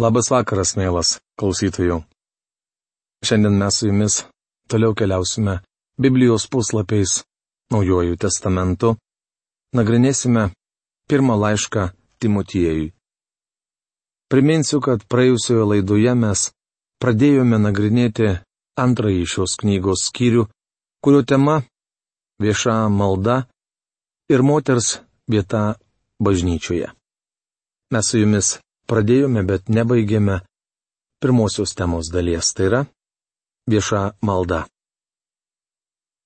[0.00, 1.98] Labas vakaras, mielas klausytojų.
[3.28, 4.14] Šiandien mes su jumis
[4.64, 5.58] toliau keliausime
[6.00, 7.18] Biblijos puslapiais
[7.72, 8.94] Naujojų testamentu.
[9.76, 10.46] Nagrinėsime
[11.12, 11.90] pirmą laišką
[12.24, 12.94] Timotiejui.
[14.32, 16.46] Priminsiu, kad praėjusioje laidoje mes
[16.96, 18.32] pradėjome nagrinėti
[18.80, 20.48] antrąjį šios knygos skyrių,
[21.04, 21.60] kurio tema-
[22.44, 23.44] vieša malda
[24.32, 25.76] ir moters vieta
[26.16, 26.88] bažnyčioje.
[27.92, 28.56] Mes su jumis
[28.92, 30.42] pradėjome, bet nebaigėme
[31.22, 32.82] pirmosios temos dalies, tai yra
[33.70, 34.66] vieša malda.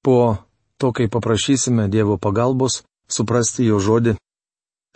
[0.03, 0.39] Po
[0.81, 4.17] to, kai paprašysime Dievo pagalbos suprasti jo žodį,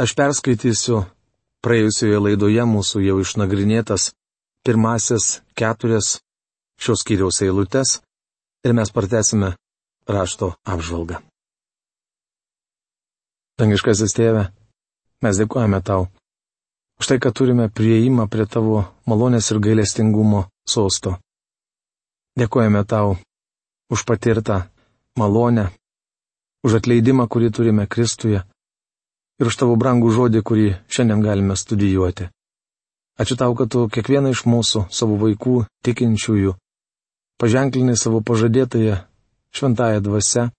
[0.02, 1.04] aš perskaitysiu
[1.64, 4.10] praėjusioje laidoje mūsų jau išnagrinėtas
[4.66, 6.18] pirmasis keturias
[6.80, 7.98] šios kiriaus eilutes
[8.64, 9.54] ir mes pratesime
[10.08, 11.20] rašto apžvalgą.
[13.60, 14.46] Dangiškasis tėve,
[15.20, 16.08] mes dėkojame tau
[17.00, 21.16] už tai, kad turime prieimą prie tavo malonės ir gailestingumo sosto.
[22.36, 23.16] Dėkojame tau
[23.88, 24.68] už patirtą
[25.16, 25.72] malonę,
[26.60, 28.44] už atleidimą, kurį turime Kristuje
[29.40, 32.28] ir už tavo brangų žodį, kurį šiandien galime studijuoti.
[33.16, 36.52] Ačiū tau, kad tu kiekvieną iš mūsų, savo vaikų, tikinčiųjų,
[37.40, 39.00] paženklinai savo pažadėtąją
[39.56, 40.50] šventąją dvasę,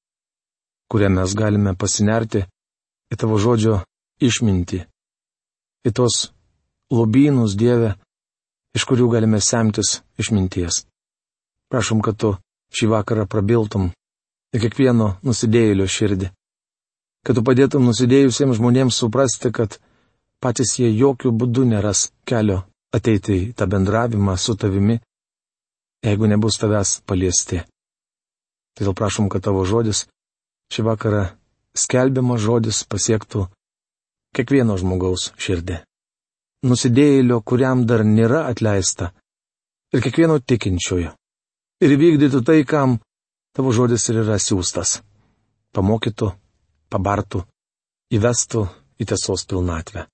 [0.90, 2.44] kurią mes galime pasinerti
[3.14, 3.84] į tavo žodžio
[4.22, 4.91] išmintį
[5.88, 6.30] į tos
[6.92, 7.96] lobynus Dieve,
[8.76, 10.86] iš kurių galime semtis išminties.
[11.72, 12.36] Prašom, kad tu
[12.76, 13.90] šį vakarą prabiltum
[14.52, 16.32] į kiekvieno nusidėjėlio širdį.
[17.26, 19.78] Kad tu padėtum nusidėjusiems žmonėms suprasti, kad
[20.42, 24.98] patys jie jokių būdų neras kelio ateiti į tą bendravimą su tavimi,
[26.04, 27.62] jeigu nebus tavęs paliesti.
[28.76, 30.08] Todėl prašom, kad tavo žodis
[30.74, 31.24] šį vakarą
[31.78, 33.46] skelbiamas žodis pasiektų
[34.36, 35.82] kiekvieno žmogaus širdį.
[36.68, 39.12] Nusidėjėlio, kuriam dar nėra atleista.
[39.92, 41.16] Ir kiekvieno tikinčiojo.
[41.82, 43.00] Ir vykdytų tai, kam
[43.58, 45.00] tavo žodis ir yra siūstas.
[45.76, 46.30] Pamokytų,
[46.92, 47.42] pabartų,
[48.14, 48.66] įvestų
[49.02, 50.06] į tiesos pilnatvę.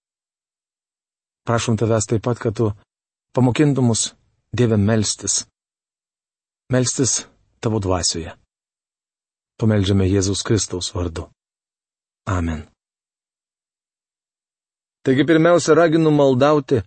[1.47, 2.71] Prašom tavęs taip pat, kad tu
[3.35, 4.13] pamokintum mus
[4.51, 5.45] Dieve melstis.
[6.71, 7.27] Melstis
[7.59, 8.31] tavo dvasioje.
[9.59, 11.27] Pameldžiame Jėzus Kristaus vardu.
[12.27, 12.63] Amen.
[15.07, 16.81] Taigi pirmiausia raginu maldauti,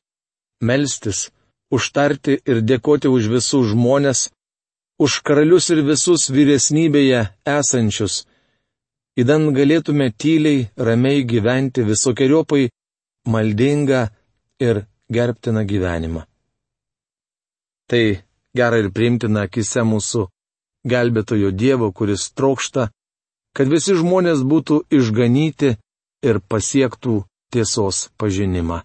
[0.61, 1.31] melstis,
[1.73, 4.27] užtarti ir dėkoti už visus žmonės,
[5.01, 8.27] už karalius ir visus vyresnybėje esančius,
[9.17, 12.67] įdan galėtume tyliai, ramiai gyventi visokiojopai
[13.25, 14.03] maldingą
[14.69, 16.27] ir gerbtiną gyvenimą.
[17.89, 18.05] Tai
[18.53, 20.27] gera ir priimtina akise mūsų
[20.93, 22.91] gelbėtojo Dievo, kuris trokšta,
[23.57, 25.73] kad visi žmonės būtų išganyti
[26.21, 28.83] ir pasiektų tiesos pažinimą.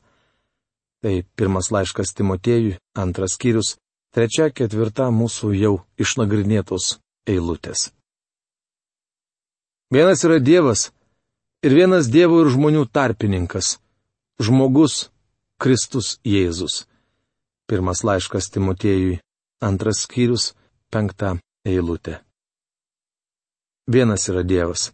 [1.01, 3.75] Tai pirmas laiškas Timotėjui, antras skyrius,
[4.15, 6.97] trečia, ketvirta mūsų jau išnagrinėtos
[7.29, 7.91] eilutės.
[9.93, 10.89] Vienas yra Dievas
[11.61, 13.77] ir vienas Dievo ir žmonių tarpininkas-
[14.45, 15.11] žmogus
[15.61, 16.85] Kristus Jėzus.
[17.69, 19.19] Pirmas laiškas Timotėjui,
[19.61, 20.53] antras skyrius,
[20.91, 22.19] penkta eilutė.
[23.87, 24.91] Vienas yra Dievas.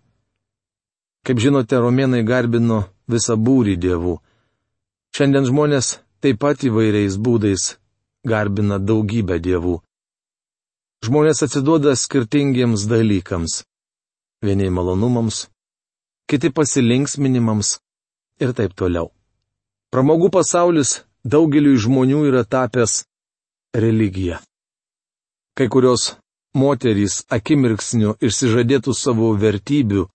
[1.24, 4.16] Kaip žinote, romėnai garbino visą būrį dievų.
[5.16, 7.76] Šiandien žmonės taip pat įvairiais būdais
[8.28, 9.80] garbina daugybę dievų.
[11.06, 13.64] Žmonės atsiduoda skirtingiems dalykams.
[14.46, 15.48] Vieni malonumams,
[16.30, 17.80] kiti pasilinksminimams
[18.42, 19.12] ir taip toliau.
[19.92, 23.04] Pramogų pasaulis daugeliu žmonių yra tapęs
[23.76, 24.40] religija.
[25.58, 26.16] Kai kurios
[26.56, 30.08] moterys akimirksniu išsižadėtų savo vertybių,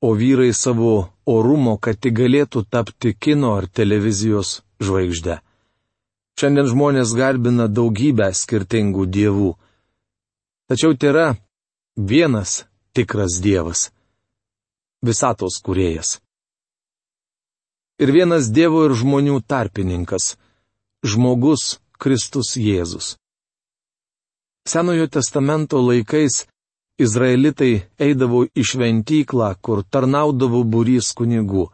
[0.00, 5.40] o vyrai savo orumo, kad tik galėtų tapti kino ar televizijos žvaigždė.
[6.36, 9.54] Šiandien žmonės garbina daugybę skirtingų dievų.
[10.68, 11.26] Tačiau tai yra
[11.96, 13.90] vienas tikras dievas-
[15.08, 16.18] visatos kuriejas.
[17.96, 20.36] Ir vienas Dievo ir žmonių tarpininkas-
[21.10, 23.16] žmogus Kristus Jėzus.
[24.68, 26.44] Senojo testamento laikais
[26.96, 31.66] Izraelitai eidavo į šventyklą, kur tarnaudavo būrys kunigų.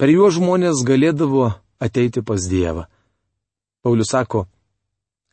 [0.00, 1.50] Per juos žmonės galėdavo
[1.82, 2.86] ateiti pas Dievą.
[3.82, 4.46] Paulius sako,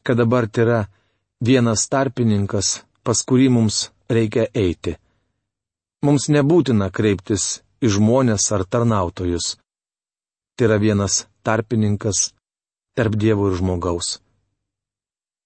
[0.04, 0.80] kad dabar tai yra
[1.39, 3.77] vienas tarpininkas, pas kurį mums
[4.12, 4.98] reikia eiti.
[6.04, 9.56] Mums nebūtina kreiptis į žmonės ar tarnautojus.
[10.56, 12.33] Tai yra vienas tarpininkas
[12.95, 14.19] tarp Dievo ir žmogaus.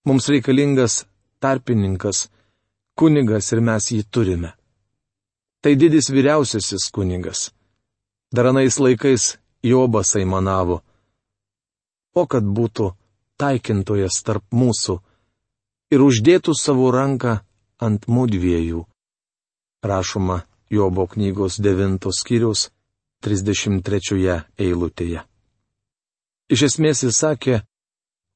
[0.08, 1.04] Mums reikalingas
[1.44, 2.28] tarpininkas,
[3.00, 4.51] kunigas ir mes jį turime.
[5.63, 7.50] Tai didis vyriausiasis kunigas.
[8.36, 10.81] Daranais laikais Jobas aimanavo.
[12.19, 12.86] o kad būtų
[13.40, 15.00] taikintojas tarp mūsų
[15.94, 17.40] ir uždėtų savo ranką
[17.80, 18.84] ant mudviejų.
[19.84, 22.69] Rašoma Jobo knygos 9 skyriaus
[23.24, 25.24] 33 eilutėje.
[26.50, 27.62] Iš esmės jis sakė,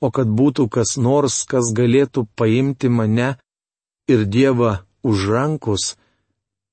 [0.01, 3.35] o kad būtų kas nors, kas galėtų paimti mane
[4.07, 5.95] ir Dievą už rankus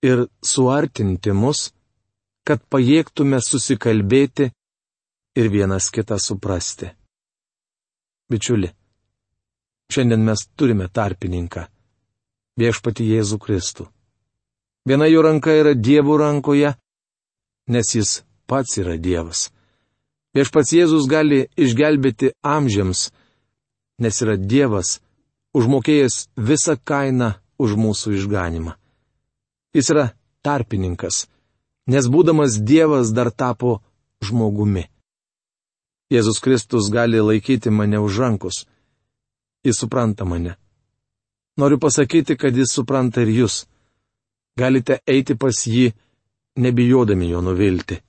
[0.02, 1.70] ir suartinti mus,
[2.46, 4.50] kad pajėgtume susikalbėti
[5.36, 6.90] ir vienas kitą suprasti.
[8.30, 8.70] Bičiuli,
[9.92, 11.66] šiandien mes turime tarpininką-
[12.60, 13.86] viešpati Jėzų Kristų.
[14.86, 16.74] Viena jo ranka yra Dievo rankoje,
[17.68, 19.50] nes jis pats yra Dievas.
[20.34, 23.10] Viešpats Jėzus gali išgelbėti amžiams,
[23.98, 25.00] nes yra Dievas,
[25.56, 28.76] užmokėjęs visą kainą už mūsų išganimą.
[29.74, 30.06] Jis yra
[30.42, 31.24] tarpininkas
[31.90, 33.80] nes būdamas Dievas dar tapo
[34.22, 34.86] žmogumi.
[36.10, 38.66] Jėzus Kristus gali laikyti mane už rankus.
[39.66, 40.56] Jis supranta mane.
[41.58, 43.66] Noriu pasakyti, kad jis supranta ir jūs.
[44.58, 45.90] Galite eiti pas jį,
[46.56, 48.00] nebijodami jo nuvilti.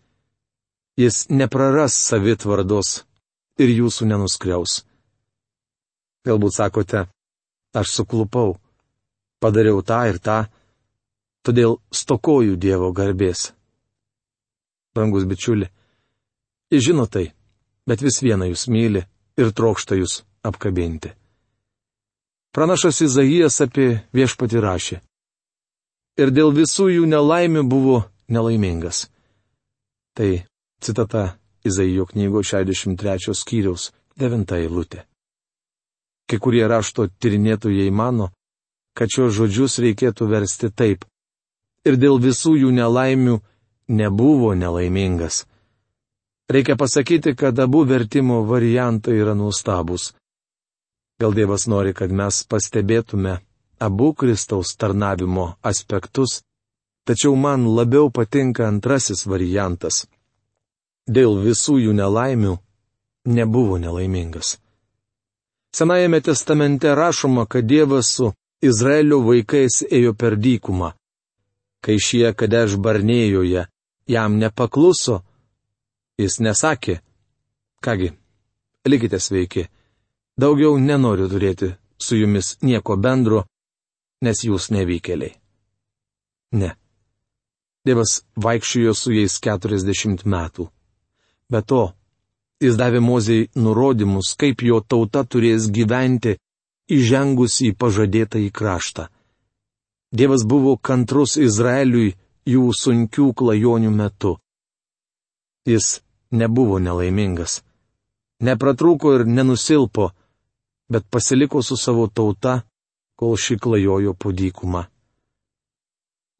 [0.98, 3.04] Jis nepraras savitvardos
[3.62, 4.82] ir jūsų nenuskriaus.
[6.26, 7.06] Galbūt sakote,
[7.78, 8.58] aš suklupau,
[9.42, 10.44] padariau tą ir tą,
[11.46, 13.52] todėl stokoju Dievo garbės
[14.94, 15.68] brangus bičiuli.
[16.72, 17.32] Jis žino tai,
[17.88, 19.04] bet vis viena jūs myli
[19.40, 21.12] ir trokšta jūs apkabinti.
[22.52, 24.98] Pranašas Izaijas apie viešpati rašė.
[26.20, 29.08] Ir dėl visų jų nelaimių buvo nelaimingas.
[30.16, 30.44] Tai
[30.84, 35.06] citata Izaijo knygo 63 skyriaus 9 eilutė.
[36.31, 38.30] Kai kurie rašto tyrinėtojai mano,
[38.95, 41.04] kad šios žodžius reikėtų versti taip.
[41.83, 43.42] Ir dėl visų jų nelaimių
[43.92, 45.42] nebuvo nelaimingas.
[46.48, 50.13] Reikia pasakyti, kad abu vertimo variantai yra nuostabus.
[51.19, 53.42] Gal Dievas nori, kad mes pastebėtume
[53.84, 56.42] abu Kristaus tarnavimo aspektus,
[57.04, 60.06] tačiau man labiau patinka antrasis variantas.
[61.12, 62.56] Dėl visų jų nelaimių
[63.25, 64.61] nebuvo nelaimingas.
[65.76, 68.32] Senajame testamente rašoma, kad Dievas su
[68.62, 70.92] Izraelio vaikais ėjo per dykumą.
[71.82, 73.66] Kai šie kadeš barnėjoje
[74.08, 75.22] jam nepakluso,
[76.20, 77.00] jis nesakė,
[77.82, 78.12] kągi,
[78.86, 79.66] likite sveiki,
[80.38, 83.46] daugiau nenoriu turėti su jumis nieko bendro,
[84.22, 85.34] nes jūs nevykėliai.
[86.52, 86.76] Ne.
[87.86, 90.68] Dievas vaikščiojo su jais keturiasdešimt metų.
[91.50, 91.94] Be to,
[92.62, 96.38] jis davė mozei nurodymus, kaip jo tauta turės gyventi
[96.92, 99.08] įžengus į pažadėtą į kraštą.
[100.12, 102.13] Dievas buvo kantrus Izraeliui
[102.46, 104.36] jų sunkių klajonių metu.
[105.66, 107.62] Jis nebuvo nelaimingas.
[108.42, 110.10] Nepratrūko ir nenusilpo,
[110.92, 112.62] bet pasiliko su savo tauta,
[113.16, 114.88] kol ši klajojo po dykumą.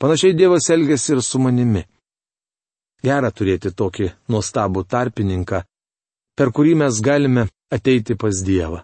[0.02, 1.84] Panašiai Dievas elgėsi ir su manimi.
[3.06, 5.62] Gera turėti tokį nuostabų tarpininką,
[6.42, 8.80] per kurį mes galime ateiti pas Dievą.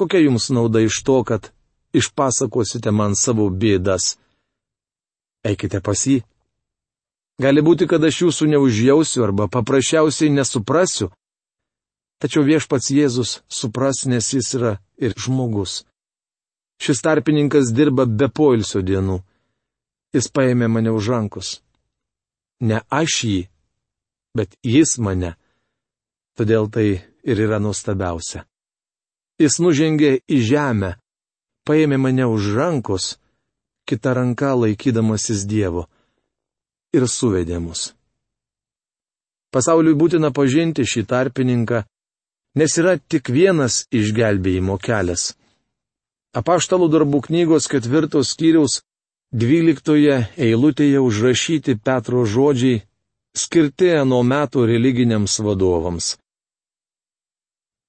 [0.00, 1.50] Kokia jums nauda iš to, kad
[1.92, 4.14] išpasakosite man savo bėdas?
[5.44, 6.22] eikite pas jį.
[7.42, 11.10] Gali būti, kad aš jūsų neužjausiu arba paprasčiausiai nesuprasiu.
[12.16, 15.82] Tačiau viešpats Jėzus supras, nes jis yra ir žmogus.
[16.80, 19.20] Šis tarpininkas dirba be poilsio dienų.
[20.16, 21.58] Jis paėmė mane už rankos.
[22.64, 23.40] Ne aš jį,
[24.32, 25.36] bet jis mane.
[26.36, 26.86] Todėl tai
[27.24, 28.44] ir yra nuostabiausia.
[29.40, 30.94] Jis nužengė į žemę,
[31.68, 33.16] paėmė mane už rankos
[33.88, 35.86] kita ranka laikydamasis Dievo.
[36.96, 37.92] Ir suvedė mus.
[39.52, 41.84] Pasauliui būtina pažinti šį tarpininką,
[42.58, 45.34] nes yra tik vienas išgelbėjimo kelias.
[46.36, 48.82] Apaštalų darbų knygos ketvirtos skyriaus
[49.32, 52.82] dvyliktoje eilutėje užrašyti Petro žodžiai
[53.36, 56.16] skirti nuo metų religiniams vadovams.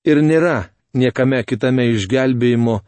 [0.07, 2.79] Ir nėra niekame kitame išgelbėjimo,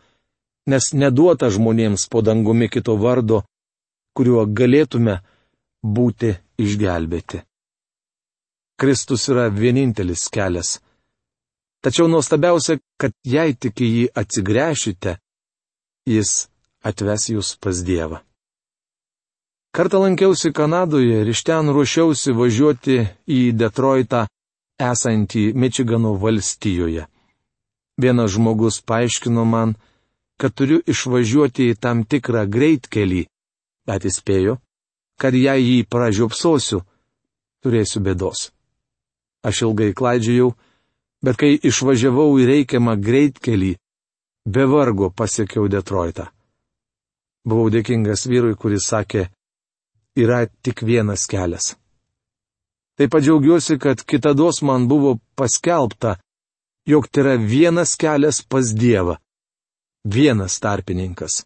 [0.72, 3.44] nes neduota žmonėms po dangumi kito vardo,
[4.16, 5.20] kuriuo galėtume
[5.84, 7.42] būti išgelbėti.
[8.80, 10.78] Kristus yra vienintelis kelias.
[11.84, 15.18] Tačiau nuostabiausia, kad jei tik į jį atsigręšite,
[16.08, 16.32] jis
[16.84, 18.20] atves jūs pas Dievą.
[19.76, 22.98] Kartą lankiausi Kanadoje ir iš ten ruošiausi važiuoti
[23.28, 24.26] į Detroitą
[24.80, 27.06] esantį Mičigano valstijoje.
[28.00, 29.76] Vienas žmogus paaiškino man,
[30.40, 33.26] kad turiu išvažiuoti į tam tikrą greitkelį,
[33.88, 34.56] bet įspėjo,
[35.20, 36.80] kad jei jį pražiopsosiu,
[37.60, 38.50] turėsiu bėdos.
[39.44, 40.54] Aš ilgai klaidžiojau,
[41.24, 43.74] bet kai išvažiavau į reikiamą greitkelį,
[44.48, 46.30] be vargo pasiekiau Detroitą.
[47.44, 49.28] Buvau dėkingas vyrui, kuris sakė,
[50.16, 51.76] yra tik vienas kelias.
[53.00, 56.18] Taip pat džiaugiuosi, kad kitados man buvo paskelbta,
[56.86, 59.16] jog tai yra vienas kelias pas Dievą.
[60.04, 61.46] Vienas tarpininkas.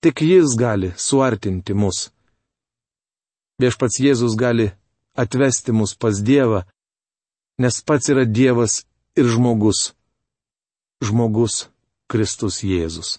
[0.00, 1.98] Tik jis gali suartinti mus.
[3.58, 4.68] Viešpats Jėzus gali
[5.18, 6.62] atvesti mus pas Dievą,
[7.58, 8.84] nes pats yra Dievas
[9.18, 9.90] ir žmogus.
[11.02, 11.66] Žmogus
[12.06, 13.18] Kristus Jėzus.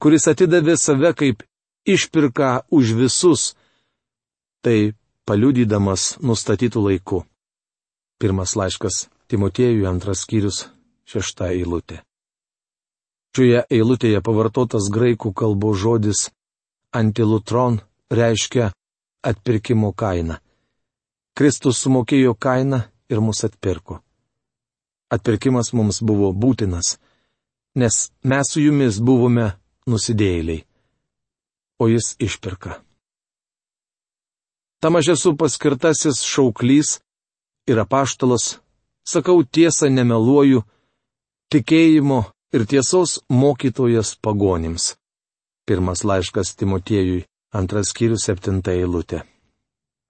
[0.00, 1.44] Kuris atidavė save kaip
[1.84, 3.52] išpirka už visus,
[4.64, 4.94] tai
[5.24, 7.24] paliudydamas nustatytų laiku.
[8.20, 10.66] Pirmas laiškas Timotiejui antras skyrius
[11.08, 12.02] šešta eilutė.
[13.34, 16.28] Šioje eilutėje pavartotas graikų kalbos žodis
[16.94, 17.80] antilutron
[18.12, 18.70] reiškia
[19.24, 20.36] atpirkimo kainą.
[21.34, 23.98] Kristus sumokėjo kainą ir mus atpirko.
[25.10, 26.98] Atpirkimas mums buvo būtinas,
[27.74, 29.50] nes mes su jumis buvome
[29.90, 30.62] nusidėjėliai,
[31.82, 32.83] o jis išpirka.
[34.84, 36.88] Tam aš esu paskirtasis šauklys
[37.72, 38.58] ir apaštalas,
[39.08, 40.60] sakau tiesą nemeluoju,
[41.48, 42.18] tikėjimo
[42.52, 44.90] ir tiesos mokytojas pagonims.
[45.64, 47.24] Pirmas laiškas Timotiejui,
[47.56, 49.22] Antras skyrius septinta eilutė.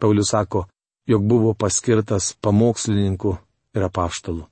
[0.03, 0.67] Paulius sako,
[1.07, 3.39] jog buvo paskirtas pamokslininku
[3.79, 4.43] ir apaštalu.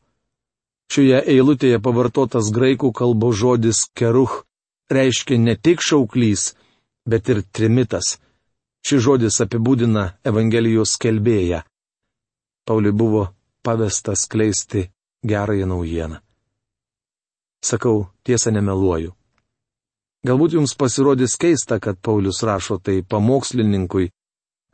[0.86, 4.44] Šioje eilutėje pavartotas graikų kalbos žodis keruch
[4.86, 6.52] reiškia ne tik šauklys,
[7.10, 8.20] bet ir trimitas.
[8.82, 11.62] Šis žodis apibūdina Evangelijos kelbėją.
[12.66, 13.22] Pauliui buvo
[13.62, 14.88] pavestas kleisti
[15.24, 16.18] gerąją naujieną.
[17.64, 19.12] Sakau, tiesą nemeluoju.
[20.26, 24.10] Galbūt jums pasirodys keista, kad Paulius rašo tai pamokslininkui,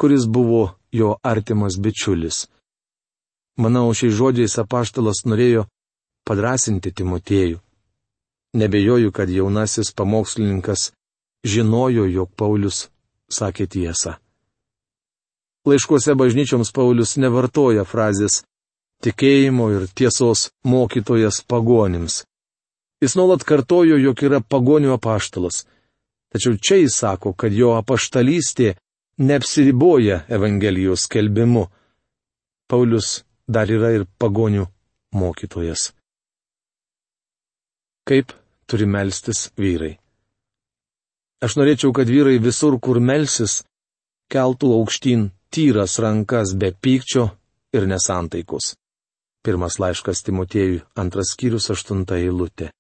[0.00, 0.62] kuris buvo
[0.92, 2.46] jo artimas bičiulis.
[3.60, 5.66] Manau, šiais žodžiais apaštalas norėjo
[6.28, 7.58] padrasinti Timotiejų.
[8.60, 10.92] Nebejoju, kad jaunasis pamokslininkas
[11.44, 12.88] žinojo, jog Paulius
[13.30, 14.16] sakė tiesą.
[15.68, 18.42] Laiškuose bažnyčioms Paulius nevartoja frazės
[19.04, 22.22] tikėjimo ir tiesos mokytojas pagonims.
[23.02, 25.66] Jis nuolat kartojo, jog yra pagonių apaštalas.
[26.32, 28.74] Tačiau čia jis sako, kad jo apaštalystė
[29.22, 31.68] neapsiriboja Evangelijos skelbimu.
[32.68, 34.66] Paulius dar yra ir pagonių
[35.14, 35.92] mokytojas.
[38.08, 38.34] Kaip
[38.66, 39.96] turi melstis vyrai?
[41.44, 43.62] Aš norėčiau, kad vyrai visur, kur melsis,
[44.32, 47.28] keltų aukštyn tyras rankas be pykčio
[47.72, 48.74] ir nesantaikos.
[49.46, 52.72] Pirmas laiškas Timotiejui, antras skyrius, aštunta eilutė.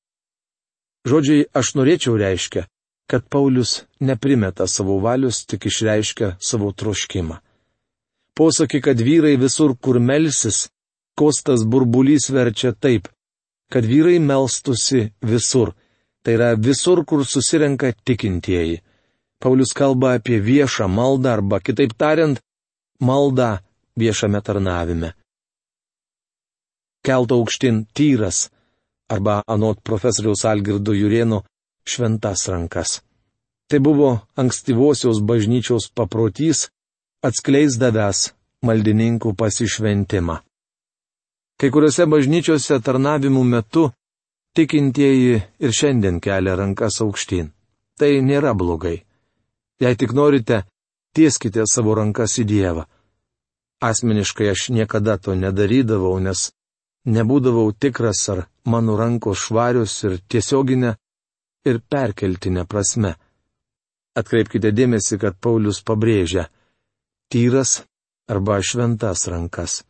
[1.06, 2.66] Žodžiai aš norėčiau reiškia,
[3.08, 7.38] kad Paulius neprimeta savo valius, tik išreiškia savo troškimą.
[8.34, 10.66] Posakį, kad vyrai visur, kur melsis,
[11.18, 13.08] kostas burbulys verčia taip,
[13.72, 15.72] kad vyrai melstusi visur,
[16.28, 18.82] tai yra visur, kur susirenka tikintieji.
[19.40, 22.36] Paulius kalba apie viešą maldą arba, kitaip tariant,
[23.00, 23.62] maldą
[23.96, 25.14] viešame tarnavime.
[27.00, 28.50] Kelto aukštin tyras
[29.08, 31.38] arba anot profesoriaus Algirdo Jurieno
[31.88, 33.00] šventas rankas.
[33.68, 36.68] Tai buvo ankstyvosios bažnyčios paprotys,
[37.24, 38.34] atskleisdavęs
[38.68, 40.36] maldininkų pasišventimą.
[41.56, 43.88] Kai kuriuose bažnyčiose tarnavimų metu
[44.56, 47.52] tikintieji ir šiandien kelia rankas aukštyn.
[47.98, 49.02] Tai nėra blogai.
[49.82, 50.62] Jei tik norite,
[51.14, 52.84] tieskite savo rankas į Dievą.
[53.82, 56.50] Asmeniškai aš niekada to nedarydavau, nes
[57.06, 60.94] nebūdavau tikras, ar mano rankos švarios ir tiesioginė
[61.68, 63.14] ir perkeltinė prasme.
[64.18, 66.48] Atkreipkite dėmesį, kad Paulius pabrėžia-
[67.30, 67.84] tyras
[68.28, 69.84] arba šventas rankas.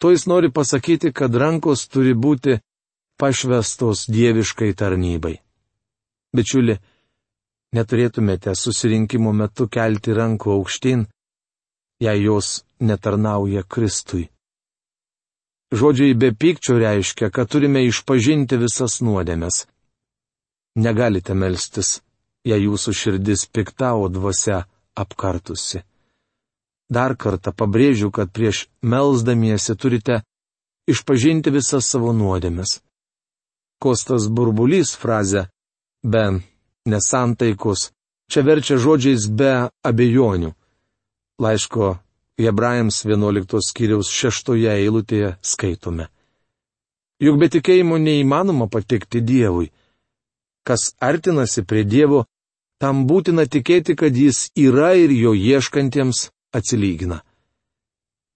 [0.00, 2.60] To jis nori pasakyti, kad rankos turi būti
[3.16, 5.36] pašvestos dieviškai tarnybai.
[6.36, 6.76] Bičiuli,
[7.76, 11.04] neturėtumėte susirinkimo metu kelti rankų aukštyn,
[12.00, 14.28] jei jos netarnauja Kristui.
[15.72, 19.64] Žodžiai be pykčio reiškia, kad turime išpažinti visas nuodėmes.
[20.78, 22.00] Negalite melstis,
[22.46, 24.62] jei jūsų širdis pikta, o dvasia
[24.94, 25.82] apkartusi.
[26.86, 30.20] Dar kartą pabrėžiu, kad prieš melzdamiesi turite
[30.86, 32.78] išpažinti visas savo nuodėmes.
[33.82, 35.46] Kostas burbulys frazę
[36.02, 36.24] be
[36.86, 37.90] nesantaikos
[38.30, 40.52] čia verčia žodžiais be abejonių.
[41.42, 41.96] Laiško
[42.40, 46.08] Hebrajams 11 skyriaus 6 eilutėje skaitome.
[47.20, 49.70] Juk be tikėjimo neįmanoma patikti Dievui.
[50.66, 52.26] Kas artinasi prie Dievo,
[52.80, 57.22] tam būtina tikėti, kad Jis yra ir jo ieškantiems atsilygina.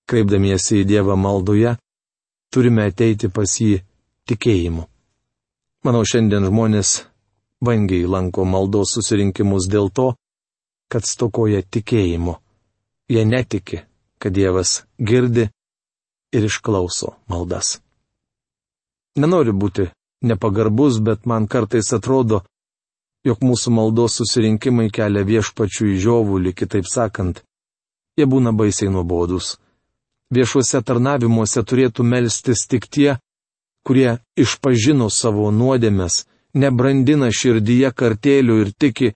[0.09, 1.77] Kreipdamiesi į Dievą maldoje,
[2.51, 3.83] turime ateiti pas jį
[4.31, 4.90] tikėjimu.
[5.81, 6.91] Manau, šiandien žmonės
[7.65, 10.11] vangiai lanko maldos susirinkimus dėl to,
[10.93, 12.35] kad stokoja tikėjimu.
[13.09, 13.81] Jie netiki,
[14.21, 15.47] kad Dievas girdi
[16.37, 17.79] ir išklauso maldas.
[19.17, 19.89] Nenoriu būti
[20.23, 22.43] nepagarbus, bet man kartais atrodo,
[23.25, 27.41] jog mūsų maldos susirinkimai kelia viešpačių į žiovulį, kitaip sakant,
[28.21, 29.57] jie būna baisiai nuobodus.
[30.31, 33.17] Viešuose tarnavimuose turėtų melstis tik tie,
[33.87, 39.13] kurie išpažino savo nuodėmes, nebrandina širdyje kartėlių ir tiki,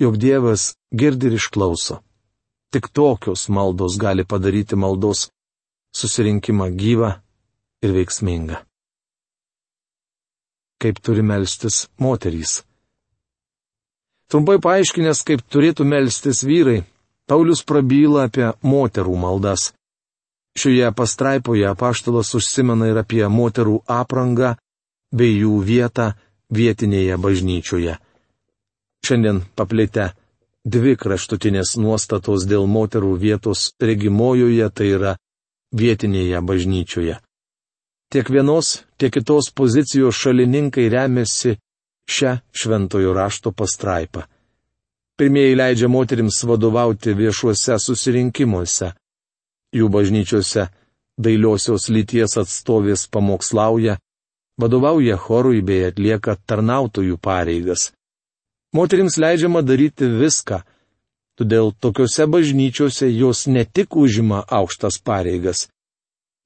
[0.00, 2.00] jog Dievas girdi ir išklauso.
[2.72, 5.30] Tik tokios maldos gali padaryti maldos
[5.96, 7.12] susirinkimą gyvą
[7.84, 8.58] ir veiksmingą.
[10.82, 12.60] Kaip turi melstis moterys.
[14.28, 16.82] Trumpai paaiškinęs, kaip turėtų melstis vyrai,
[17.26, 19.72] Paulius prabyla apie moterų maldas.
[20.56, 24.54] Šioje pastraipoje apaštalas užsimena ir apie moterų aprangą
[25.12, 26.12] bei jų vietą
[26.50, 27.98] vietinėje bažnyčioje.
[29.06, 30.10] Šiandien paplėtę
[30.64, 35.12] dvi kraštutinės nuostatos dėl moterų vietos regimojoje, tai yra
[35.76, 37.20] vietinėje bažnyčioje.
[38.10, 41.56] Tiek vienos, tiek kitos pozicijos šalininkai remiasi
[42.06, 44.24] šią šventojo rašto pastraipą.
[45.16, 48.92] Pirmieji leidžia moterims vadovauti viešuose susirinkimuose.
[49.76, 50.68] Jų bažnyčiose
[51.20, 53.98] dailiosios lyties atstovės pamokslauja,
[54.60, 57.90] vadovauja chorui bei atlieka tarnautojų pareigas.
[58.76, 60.62] Moterims leidžiama daryti viską,
[61.36, 65.66] todėl tokiuose bažnyčiose jos ne tik užima aukštas pareigas,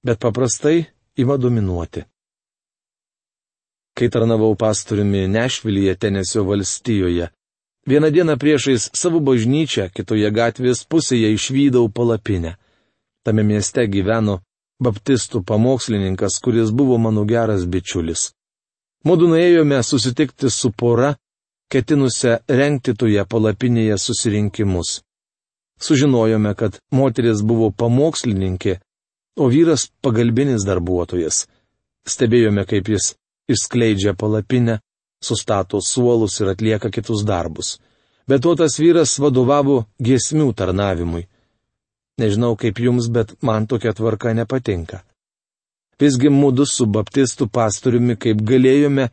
[0.06, 2.06] bet paprastai ima dominuoti
[4.00, 7.28] kai tarnavau pastoriumi Nešvilyje, Tenesio valstijoje.
[7.86, 12.54] Vieną dieną priešais savo bažnyčią, kitoje gatvės pusėje išvydau palapinę.
[13.26, 14.38] Tame mieste gyveno
[14.80, 18.30] baptistų pamokslininkas, kuris buvo mano geras bičiulis.
[19.04, 21.14] Mūdu nuėjome susitikti su pora,
[21.72, 25.00] ketinusią renkti toje palapinėje susirinkimus.
[25.80, 28.80] Sužinojome, kad moteris buvo pamokslininkė,
[29.40, 31.46] o vyras pagalbinis darbuotojas.
[32.08, 33.14] Stebėjome, kaip jis
[33.52, 34.80] išskleidžia palapinę,
[35.24, 37.78] sustato suolus ir atlieka kitus darbus.
[38.28, 41.26] Bet to tas vyras vadovavo giesmių tarnavimui.
[42.20, 45.00] Nežinau kaip jums, bet man tokia tvarka nepatinka.
[46.00, 49.10] Visgi mūdu su baptistų pastoriumi, kaip galėjome,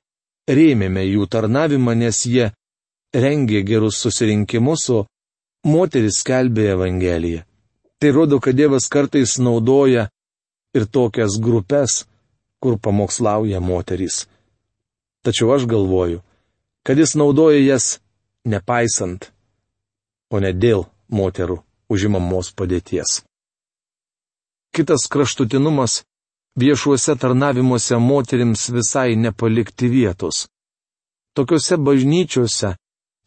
[0.47, 2.49] rėmėme jų tarnavimą, nes jie
[3.15, 4.99] rengė gerus susirinkimus, o
[5.67, 7.43] moteris skelbė Evangeliją.
[7.99, 10.07] Tai rodo, kad Dievas kartais naudoja
[10.75, 12.05] ir tokias grupės,
[12.63, 14.25] kur pamokslauja moterys.
[15.25, 16.21] Tačiau aš galvoju,
[16.85, 17.97] kad jis naudoja jas
[18.47, 19.31] nepaisant,
[20.31, 23.21] o ne dėl moterų užimamos padėties.
[24.75, 26.03] Kitas kraštutinumas-
[26.61, 30.47] viešuose tarnavimuose moterims visai nepalikti vietos.
[31.35, 32.75] Tokiuose bažnyčiose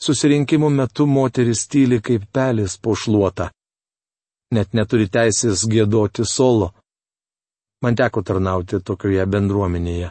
[0.05, 3.51] susirinkimų metu moteris tyli kaip pelis po šluotą.
[4.51, 6.73] Net neturi teisės gėdoti solo.
[7.83, 10.11] Man teko tarnauti tokioje bendruomenėje.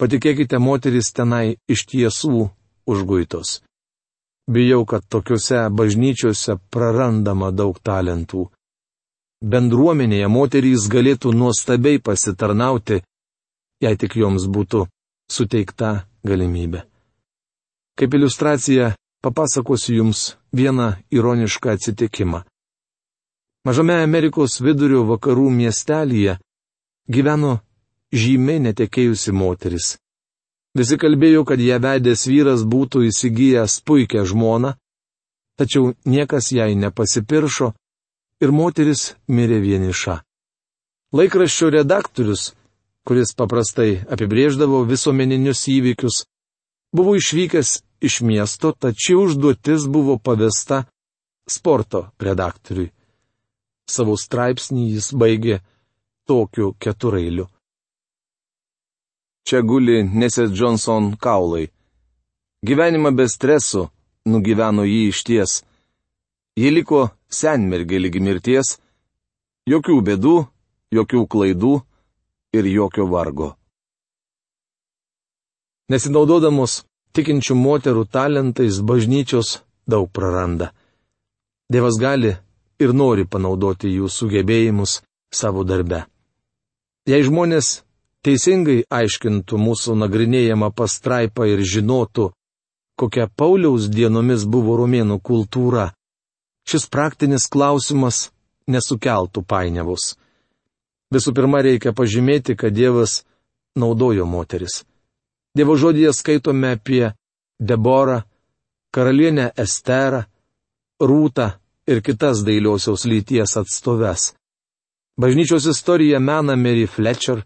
[0.00, 2.50] Patikėkite, moteris tenai iš tiesų
[2.86, 3.60] užguitos.
[4.46, 8.46] Bijau, kad tokiuose bažnyčiose prarandama daug talentų.
[9.42, 13.00] Bendruomenėje moterys galėtų nuostabiai pasitarnauti,
[13.82, 14.86] jei tik joms būtų
[15.30, 16.84] suteikta galimybė.
[17.98, 18.94] Kaip iliustracija
[19.26, 22.44] papasakosiu Jums vieną ironišką atsitikimą.
[23.66, 26.36] Mažame Amerikos vidurio vakarų miestelėje
[27.10, 27.56] gyveno
[28.14, 29.96] žymiai netekėjusi moteris.
[30.76, 34.74] Visi kalbėjo, kad ją vedęs vyras būtų įsigijęs puikią žmoną,
[35.56, 37.70] tačiau niekas jai nepasipiršo
[38.44, 40.18] ir moteris mirė vieniša.
[41.16, 42.50] Laikraščio redaktorius,
[43.08, 46.26] kuris paprastai apibrėždavo visuomeninius įvykius,
[46.92, 47.70] buvo išvykęs
[48.04, 50.84] iš miesto, tačiau užduotis buvo pavesta
[51.48, 52.92] sporto redaktoriui.
[53.88, 55.62] Savo straipsnį jis baigė
[56.28, 57.46] tokiu keturailiu.
[59.46, 61.68] Čia guli Nesės Johnson kaulai.
[62.66, 63.84] Gyvenimą be stresų
[64.26, 65.52] nugyveno jį iš ties.
[66.58, 68.72] Ji liko senmergė lygi mirties,
[69.70, 70.34] jokių bėdų,
[70.98, 71.74] jokių klaidų
[72.58, 73.52] ir jokio vargo.
[75.94, 76.80] Nesinaudodamos
[77.14, 80.72] tikinčių moterų talentais bažnyčios daug praranda.
[81.70, 82.34] Dievas gali
[82.82, 86.02] ir nori panaudoti jų sugebėjimus savo darbe.
[87.06, 87.85] Jei žmonės
[88.26, 92.30] teisingai aiškintų mūsų nagrinėjamą pastraipą ir žinotų,
[92.98, 95.92] kokia Pauliaus dienomis buvo romėnų kultūra,
[96.66, 98.30] šis praktinis klausimas
[98.66, 100.16] nesukeltų painiavus.
[101.14, 103.20] Visų pirma, reikia pažymėti, kad Dievas
[103.78, 104.82] naudojo moteris.
[105.54, 107.12] Dievo žodėje skaitome apie
[107.62, 108.24] Deborą,
[108.90, 110.24] karalienę Esterą,
[110.96, 111.50] Rūtą
[111.86, 114.32] ir kitas dailiosios lyties atstoves.
[115.20, 117.44] Bažnyčios istorija mena Mary Fletcher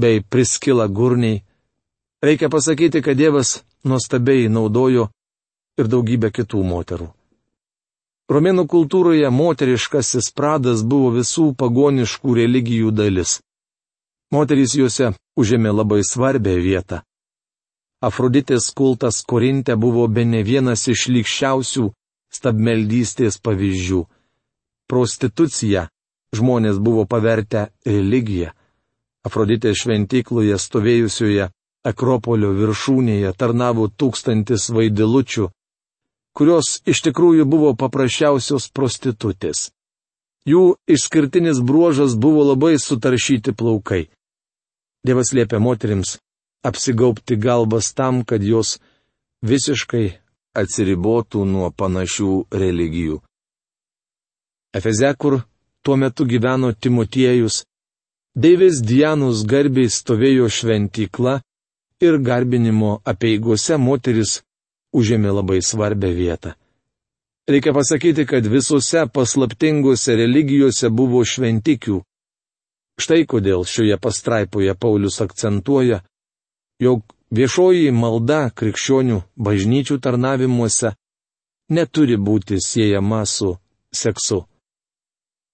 [0.00, 1.42] bei Priskila Gurniai.
[2.24, 5.08] Reikia pasakyti, kad Dievas nuostabiai naudojo
[5.78, 7.08] ir daugybę kitų moterų.
[8.30, 13.40] Romėnų kultūroje moteriškasis pradas buvo visų pagoniškų religijų dalis.
[14.30, 15.08] Moterys juose
[15.40, 17.00] užėmė labai svarbę vietą.
[18.00, 21.88] Afroditės kultas Korinte buvo be ne vienas iš lygščiausių
[22.32, 24.04] stabmeldystės pavyzdžių.
[24.86, 25.88] Prostitucija
[26.36, 28.54] žmonės buvo pavertę religiją.
[29.28, 31.50] Afroditės šventykloje stovėjusioje
[31.90, 35.46] Akropolio viršūnėje tarnavo tūkstantis vaidilučių,
[36.36, 39.70] kurios iš tikrųjų buvo paprasčiausios prostitutės.
[40.48, 44.08] Jų išskirtinis bruožas buvo labai sutaršyti plaukai.
[45.04, 46.18] Dievas liepia moterims
[46.64, 48.78] apsigaupti galvas tam, kad jos
[49.44, 50.06] visiškai
[50.56, 53.20] atsiribotų nuo panašių religijų.
[54.76, 55.40] Efezekur
[55.82, 57.64] tuo metu gyveno Timotiejus,
[58.38, 61.40] Deivės Dianos garbiai stovėjo šventykla
[62.00, 64.36] ir garbinimo apieigose moteris
[64.94, 66.52] užėmė labai svarbę vietą.
[67.50, 71.98] Reikia pasakyti, kad visose paslaptingose religijose buvo šventikių.
[73.00, 75.98] Štai kodėl šioje pastraipoje Paulius akcentuoja,
[76.78, 77.02] jog
[77.34, 80.92] viešoji malda krikščionių bažnyčių tarnavimuose
[81.70, 83.56] neturi būti siejama su
[83.90, 84.44] seksu.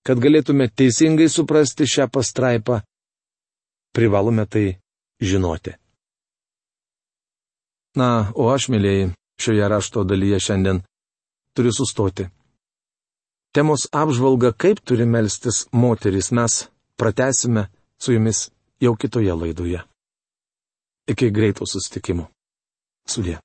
[0.06, 2.78] Kad galėtume teisingai suprasti šią pastraipą,
[3.96, 4.76] privalome tai
[5.18, 5.74] žinoti.
[7.96, 9.08] Na, o aš, mėlyjei,
[9.40, 10.82] šioje rašto dalyje šiandien
[11.56, 12.28] turiu sustoti.
[13.56, 16.66] Temos apžvalga, kaip turi melstis moteris, mes
[17.00, 17.66] pratesime
[17.98, 19.80] su jumis jau kitoje laidoje.
[21.08, 22.28] Iki greito sustikimo.
[23.08, 23.38] Sudė.